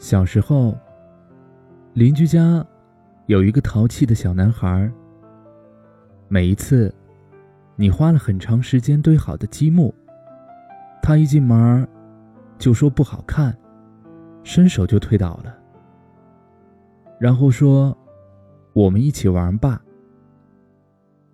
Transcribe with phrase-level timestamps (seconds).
[0.00, 0.74] 小时候，
[1.92, 2.66] 邻居家
[3.26, 4.90] 有一个淘气的小男孩。
[6.26, 6.92] 每一次，
[7.76, 9.94] 你花了很长时间堆好的积木，
[11.02, 11.86] 他一进门
[12.58, 13.54] 就说不好看，
[14.42, 15.54] 伸手就推倒了，
[17.18, 17.94] 然后说
[18.72, 19.82] ：“我们一起玩吧。”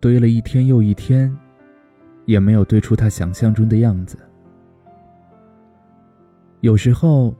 [0.00, 1.34] 堆了一天又一天，
[2.26, 4.18] 也没有堆出他想象中的样子。
[6.60, 7.34] 有时候，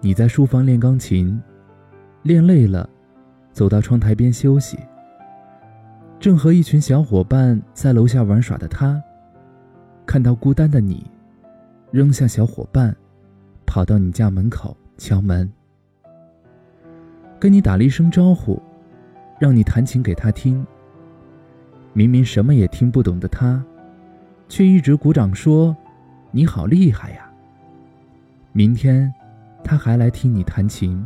[0.00, 1.40] 你在书房练钢琴，
[2.22, 2.88] 练累了，
[3.52, 4.78] 走到窗台边休息。
[6.20, 9.02] 正和一群小伙伴在楼下玩耍的他，
[10.06, 11.04] 看到孤单的你，
[11.90, 12.94] 扔下小伙伴，
[13.66, 15.50] 跑到你家门口敲门，
[17.40, 18.62] 跟你打了一声招呼，
[19.40, 20.64] 让你弹琴给他听。
[21.92, 23.60] 明明什么也听不懂的他，
[24.48, 25.76] 却一直鼓掌说
[26.30, 27.28] ：“你好厉害呀！”
[28.52, 29.12] 明天，
[29.62, 31.04] 他还来听你弹琴。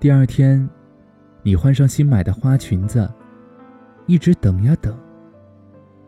[0.00, 0.68] 第二天。
[1.40, 3.08] 你换上新买的花裙子，
[4.06, 4.94] 一直等呀等。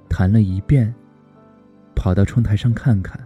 [0.06, 0.92] 弹了一遍，
[1.94, 3.18] 跑到窗台上看看。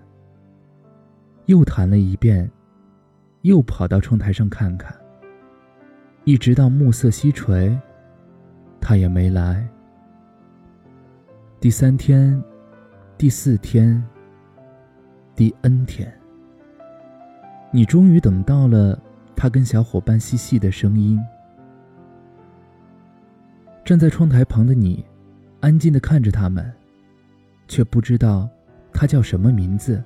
[1.47, 2.48] 又弹了一遍，
[3.41, 4.95] 又跑到窗台上看看。
[6.22, 7.77] 一直到暮色西垂，
[8.81, 9.67] 他也没来。
[11.59, 12.41] 第三天，
[13.19, 14.00] 第四天，
[15.34, 16.17] 第 N 天，
[17.77, 18.97] 你终于等到了
[19.34, 21.19] 他跟小伙伴嬉戏的声音。
[23.84, 25.05] 站在窗台旁的你，
[25.58, 26.72] 安静的看着他们，
[27.66, 28.48] 却不知道
[28.92, 30.00] 他叫什么名字。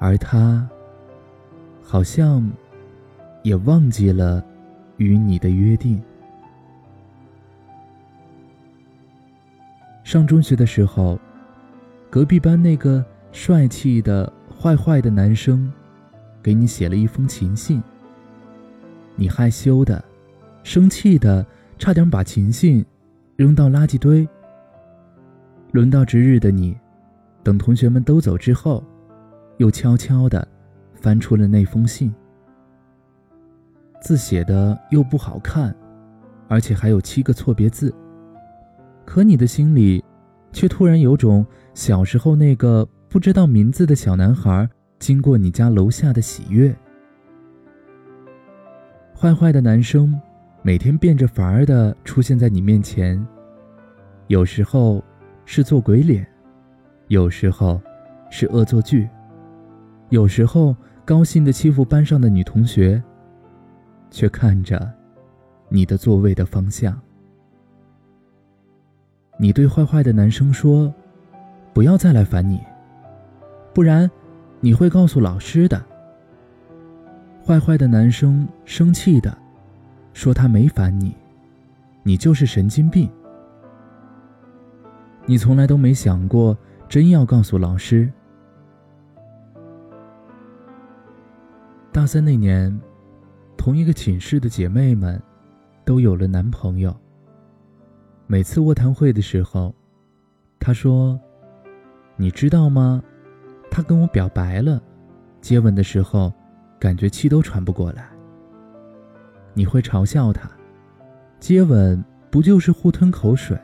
[0.00, 0.66] 而他，
[1.82, 2.50] 好像
[3.42, 4.42] 也忘记了
[4.96, 6.02] 与你的约定。
[10.04, 11.20] 上中学的时候，
[12.08, 15.70] 隔壁班那个帅气的坏坏的男生，
[16.48, 17.82] 给你写了一封情信。
[19.16, 20.02] 你害羞的，
[20.62, 21.44] 生气的。
[21.76, 22.82] 差点把情信
[23.36, 24.26] 扔到垃圾堆。
[25.72, 26.74] 轮到值日的你，
[27.44, 28.82] 等同学们都走之后，
[29.58, 30.48] 又悄悄的
[30.94, 32.12] 翻出了那封信。
[34.00, 35.76] 字写的又不好看，
[36.48, 37.94] 而且还有七个错别字。
[39.04, 40.02] 可你的心里，
[40.50, 46.74] 却突然有种小时候那个不知道名字的小男孩经过你家楼下的喜悦。
[49.14, 50.20] 坏坏的男生。
[50.60, 53.24] 每天变着法儿的出现在你面前，
[54.26, 55.02] 有时候
[55.46, 56.26] 是做鬼脸，
[57.06, 57.80] 有时候
[58.28, 59.08] 是恶作剧，
[60.10, 63.00] 有时候高兴的欺负班上的女同学，
[64.10, 64.92] 却看着
[65.68, 67.00] 你的座位的方向。
[69.38, 70.92] 你对坏坏的男生说
[71.72, 72.60] ：“不要再来烦你，
[73.72, 74.10] 不然
[74.60, 75.84] 你会告诉老师的。”
[77.44, 79.36] 坏坏的男生生气的。
[80.14, 81.14] 说他没烦你，
[82.02, 83.08] 你就是神经病。
[85.26, 86.58] 你从来都没想过
[86.88, 88.10] 真要告诉老师。
[91.92, 92.76] 大三那年，
[93.56, 95.22] 同一个寝室的姐妹们
[95.84, 96.92] 都有了男朋友。
[98.26, 99.72] 每次卧谈会的时候，
[100.58, 101.16] 她说
[102.16, 103.00] ：“你知道吗？
[103.70, 104.80] 他跟我表白了，
[105.40, 106.32] 接吻的时候，
[106.78, 108.08] 感觉气都喘不过来。”
[109.54, 110.48] 你会嘲笑他，
[111.40, 113.58] 接吻不就是互吞口水？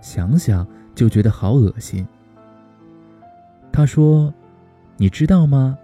[0.00, 2.06] 想想就觉得好恶心。
[3.70, 4.32] 他说
[4.96, 5.76] ：“你知道吗？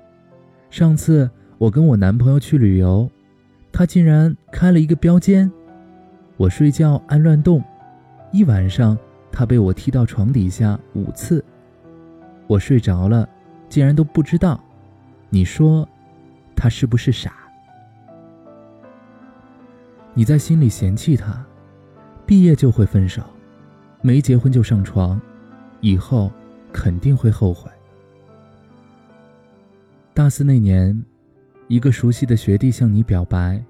[0.70, 3.10] 上次我跟我男朋友去旅游，
[3.70, 5.50] 他竟然开了一个标间。
[6.36, 7.62] 我睡觉爱乱动，
[8.32, 8.96] 一晚上
[9.30, 11.44] 他被我踢到床底下五次。
[12.46, 13.28] 我睡着了，
[13.68, 14.60] 竟然都不知道。
[15.28, 15.88] 你说，
[16.54, 17.34] 他是不是傻？”
[20.14, 21.44] 你在心里嫌弃他，
[22.24, 23.22] 毕业就会分手，
[24.00, 25.20] 没结婚就上床，
[25.80, 26.32] 以后
[26.72, 27.70] 肯定会后悔。
[30.14, 31.04] 大四那年，
[31.68, 33.62] 一个熟悉的学弟向你表白，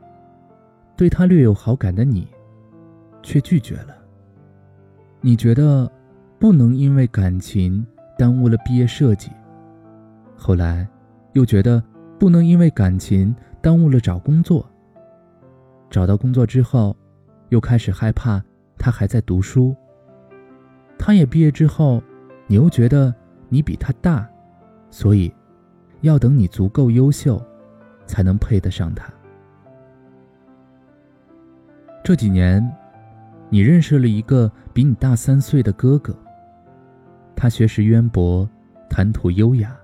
[0.96, 2.28] 对他略有好感的你，
[3.24, 3.96] 却拒绝了。
[5.20, 5.90] 你觉得
[6.38, 7.84] 不能因为感情
[8.16, 9.32] 耽误了毕业设计，
[10.36, 10.86] 后来
[11.32, 11.82] 又觉得
[12.18, 14.68] 不能因为感情耽误了找工作。
[15.90, 16.96] 找到工作之后，
[17.48, 18.42] 又开始害怕
[18.76, 19.74] 他还在读书。
[20.98, 22.02] 他也毕业之后，
[22.46, 23.14] 你又觉得
[23.48, 24.28] 你比他大，
[24.90, 25.32] 所以
[26.00, 27.40] 要等你足够优秀，
[28.06, 29.12] 才能配得上他。
[32.02, 32.66] 这几年，
[33.48, 36.16] 你认识了一个比你大三岁的哥哥。
[37.34, 38.48] 他学识渊博，
[38.88, 39.76] 谈吐优雅，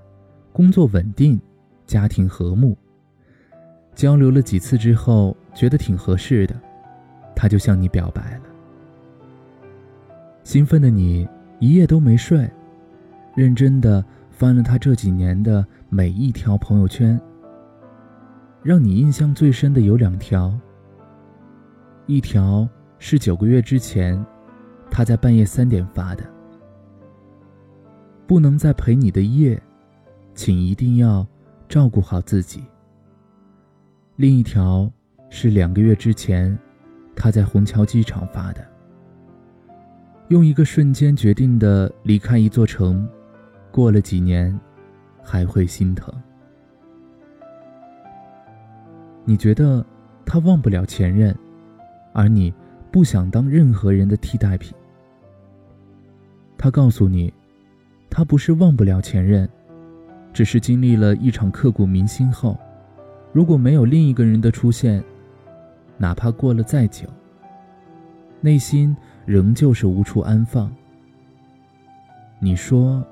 [0.52, 1.40] 工作稳定，
[1.86, 2.76] 家庭和睦。
[3.94, 6.54] 交流了几次之后，觉得挺合适的，
[7.34, 8.42] 他就向你表白了。
[10.44, 11.28] 兴奋的你
[11.58, 12.50] 一夜都没睡，
[13.34, 17.20] 认真的翻了他这几年的每一条朋友圈。
[18.62, 20.56] 让你印象最深的有两条，
[22.06, 22.68] 一条
[22.98, 24.24] 是九个月之前，
[24.90, 26.24] 他在半夜三点发的，
[28.26, 29.60] 不能再陪你的夜，
[30.34, 31.26] 请一定要
[31.68, 32.62] 照顾好自己。
[34.16, 34.90] 另一条
[35.30, 36.56] 是两个月之前，
[37.16, 38.66] 他在虹桥机场发的，
[40.28, 43.08] 用一个瞬间决定的离开一座城，
[43.70, 44.58] 过了几年，
[45.22, 46.12] 还会心疼。
[49.24, 49.84] 你觉得
[50.26, 51.36] 他忘不了前任，
[52.12, 52.52] 而你
[52.90, 54.74] 不想当任何人的替代品。
[56.58, 57.32] 他告诉你，
[58.10, 59.48] 他不是忘不了前任，
[60.32, 62.58] 只是经历了一场刻骨铭心后，
[63.32, 65.02] 如果没有另一个人的出现，
[65.98, 67.06] 哪怕过了再久，
[68.40, 68.96] 内心
[69.26, 70.72] 仍旧是无处安放。
[72.40, 73.04] 你说，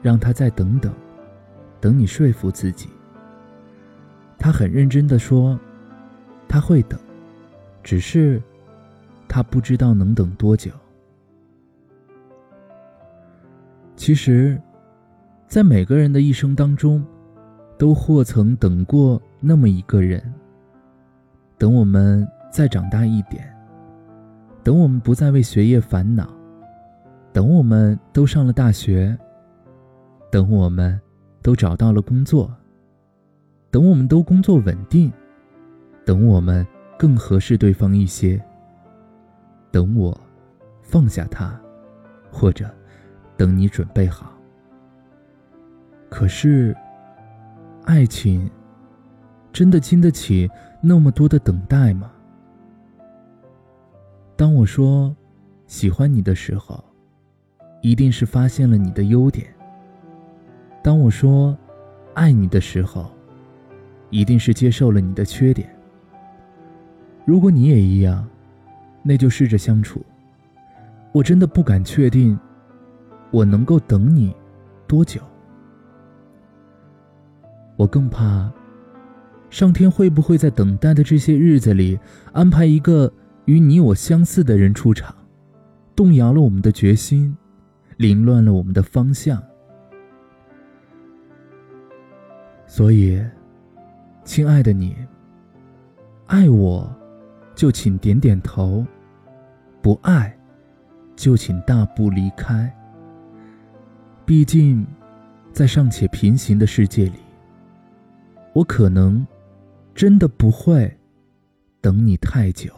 [0.00, 0.92] 让他再等等，
[1.80, 2.88] 等你说服自己。
[4.38, 5.60] 他很认真的说
[6.48, 6.98] ：“他会等，
[7.82, 8.42] 只是
[9.28, 10.70] 他不知道能等多久。”
[13.94, 14.58] 其实，
[15.50, 17.04] 在每个人的一生当中，
[17.76, 20.22] 都或曾等过那么一个人。
[21.58, 23.52] 等我们再长大一点，
[24.62, 26.32] 等我们不再为学业烦恼，
[27.32, 29.18] 等我们都上了大学，
[30.30, 30.98] 等我们
[31.42, 32.48] 都找到了工作。
[33.72, 35.12] 等我们都工作稳定，
[36.04, 36.64] 等我们
[36.96, 38.40] 更合适对方一些，
[39.72, 40.16] 等我
[40.80, 41.60] 放下他，
[42.30, 42.70] 或者
[43.36, 44.32] 等你准备好。
[46.10, 46.76] 可是，
[47.84, 48.50] 爱情
[49.52, 50.50] 真的经得起
[50.82, 52.10] 那么多的等待吗？
[54.36, 55.14] 当我说
[55.66, 56.82] 喜欢你的时候，
[57.80, 59.46] 一定是发现了你的优点；
[60.82, 61.56] 当我说
[62.14, 63.10] 爱你的时候，
[64.10, 65.70] 一定是接受了你的缺点。
[67.24, 68.28] 如果你也一样，
[69.02, 70.04] 那就试着相处。
[71.12, 72.38] 我真的不敢确定，
[73.30, 74.34] 我能够等你
[74.88, 75.20] 多久。
[77.80, 78.52] 我更怕，
[79.48, 81.98] 上天会不会在等待的这些日子里，
[82.30, 83.10] 安排一个
[83.46, 85.14] 与你我相似的人出场，
[85.96, 87.34] 动摇了我们的决心，
[87.96, 89.42] 凌乱了我们的方向。
[92.66, 93.18] 所以。
[94.22, 94.94] 亲爱的你，
[96.26, 96.94] 爱我，
[97.54, 98.84] 就请点点头；
[99.80, 100.38] 不爱，
[101.16, 102.72] 就请大步离开。
[104.26, 104.86] 毕竟，
[105.52, 107.14] 在尚且平行的世界里，
[108.52, 109.26] 我可能
[109.94, 110.98] 真的不会
[111.80, 112.72] 等你太久。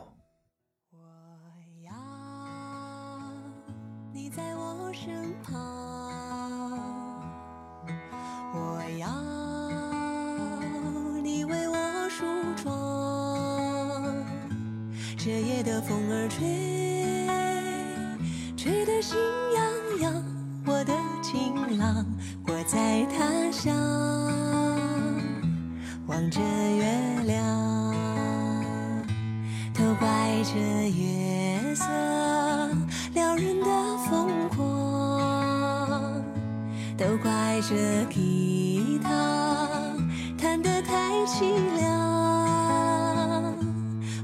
[15.24, 16.44] 这夜的风儿吹，
[18.56, 19.16] 吹得心
[19.54, 19.62] 痒
[20.00, 20.24] 痒。
[20.66, 20.92] 我的
[21.22, 22.04] 情郎，
[22.48, 23.72] 我在他乡，
[26.12, 26.84] 望着月
[27.24, 27.42] 亮，
[29.72, 30.06] 都怪
[30.44, 31.86] 这月色
[33.14, 33.66] 撩人的
[34.06, 36.22] 疯狂，
[36.98, 39.96] 都怪这吉他
[40.36, 41.46] 弹得太凄
[41.78, 41.90] 凉。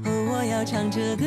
[0.05, 1.25] 哦，我要唱着歌，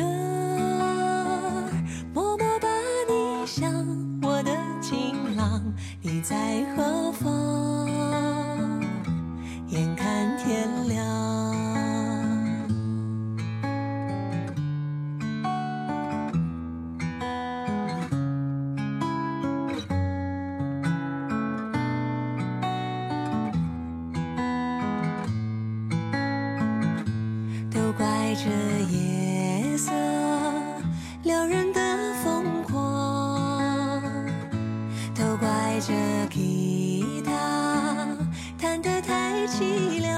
[35.85, 35.93] 这
[36.31, 38.17] 吉他
[38.57, 40.17] 弹得太凄凉，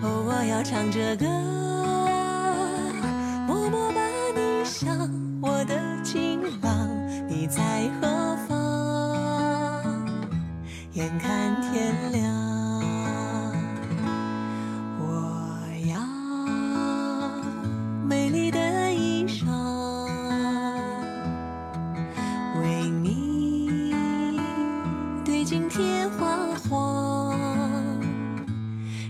[0.00, 1.26] 哦，我要唱着歌，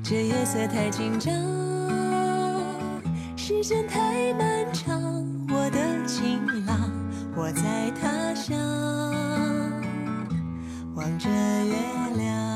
[0.06, 1.34] 这夜色太紧张
[3.38, 5.02] 时间太漫长
[5.49, 6.90] 我的情郎
[7.34, 8.54] 我在他乡
[10.94, 11.75] 望着月
[12.18, 12.53] 亮